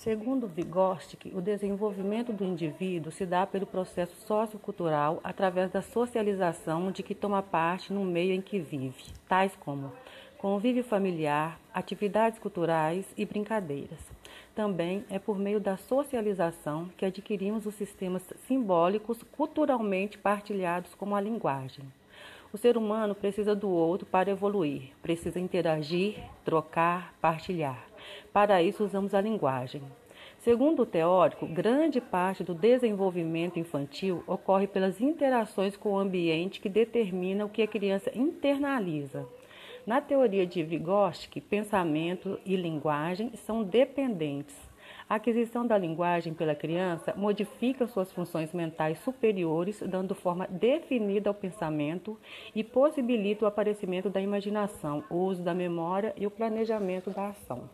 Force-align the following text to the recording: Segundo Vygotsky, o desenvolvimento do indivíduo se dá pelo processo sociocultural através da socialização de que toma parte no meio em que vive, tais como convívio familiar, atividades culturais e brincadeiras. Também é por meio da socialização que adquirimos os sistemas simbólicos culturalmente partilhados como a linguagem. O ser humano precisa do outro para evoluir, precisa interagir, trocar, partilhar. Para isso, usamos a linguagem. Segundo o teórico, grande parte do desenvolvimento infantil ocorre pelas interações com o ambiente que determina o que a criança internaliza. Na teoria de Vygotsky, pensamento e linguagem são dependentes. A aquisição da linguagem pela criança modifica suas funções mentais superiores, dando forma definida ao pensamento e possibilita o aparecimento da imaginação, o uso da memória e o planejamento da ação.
Segundo 0.00 0.46
Vygotsky, 0.46 1.30
o 1.34 1.42
desenvolvimento 1.42 2.32
do 2.32 2.42
indivíduo 2.42 3.12
se 3.12 3.26
dá 3.26 3.46
pelo 3.46 3.66
processo 3.66 4.16
sociocultural 4.26 5.20
através 5.22 5.70
da 5.70 5.82
socialização 5.82 6.90
de 6.90 7.02
que 7.02 7.14
toma 7.14 7.42
parte 7.42 7.92
no 7.92 8.02
meio 8.02 8.32
em 8.32 8.40
que 8.40 8.58
vive, 8.58 9.12
tais 9.28 9.54
como 9.56 9.92
convívio 10.38 10.82
familiar, 10.82 11.60
atividades 11.70 12.38
culturais 12.38 13.04
e 13.14 13.26
brincadeiras. 13.26 13.98
Também 14.54 15.04
é 15.10 15.18
por 15.18 15.38
meio 15.38 15.60
da 15.60 15.76
socialização 15.76 16.88
que 16.96 17.04
adquirimos 17.04 17.66
os 17.66 17.74
sistemas 17.74 18.22
simbólicos 18.46 19.22
culturalmente 19.36 20.16
partilhados 20.16 20.94
como 20.94 21.14
a 21.14 21.20
linguagem. 21.20 21.84
O 22.54 22.56
ser 22.56 22.78
humano 22.78 23.14
precisa 23.14 23.54
do 23.54 23.68
outro 23.68 24.06
para 24.06 24.30
evoluir, 24.30 24.92
precisa 25.02 25.38
interagir, 25.38 26.16
trocar, 26.42 27.12
partilhar. 27.20 27.89
Para 28.32 28.62
isso, 28.62 28.84
usamos 28.84 29.14
a 29.14 29.20
linguagem. 29.20 29.82
Segundo 30.38 30.84
o 30.84 30.86
teórico, 30.86 31.46
grande 31.46 32.00
parte 32.00 32.42
do 32.42 32.54
desenvolvimento 32.54 33.58
infantil 33.58 34.24
ocorre 34.26 34.66
pelas 34.66 35.00
interações 35.00 35.76
com 35.76 35.92
o 35.92 35.98
ambiente 35.98 36.60
que 36.60 36.68
determina 36.68 37.44
o 37.44 37.48
que 37.48 37.60
a 37.60 37.66
criança 37.66 38.10
internaliza. 38.16 39.26
Na 39.86 40.00
teoria 40.00 40.46
de 40.46 40.62
Vygotsky, 40.62 41.40
pensamento 41.40 42.38
e 42.46 42.56
linguagem 42.56 43.32
são 43.36 43.62
dependentes. 43.62 44.56
A 45.08 45.16
aquisição 45.16 45.66
da 45.66 45.76
linguagem 45.76 46.32
pela 46.32 46.54
criança 46.54 47.12
modifica 47.16 47.86
suas 47.86 48.12
funções 48.12 48.52
mentais 48.52 48.98
superiores, 49.00 49.80
dando 49.80 50.14
forma 50.14 50.46
definida 50.46 51.28
ao 51.28 51.34
pensamento 51.34 52.16
e 52.54 52.62
possibilita 52.62 53.44
o 53.44 53.48
aparecimento 53.48 54.08
da 54.08 54.20
imaginação, 54.20 55.02
o 55.10 55.16
uso 55.16 55.42
da 55.42 55.52
memória 55.52 56.14
e 56.16 56.26
o 56.26 56.30
planejamento 56.30 57.10
da 57.10 57.28
ação. 57.28 57.68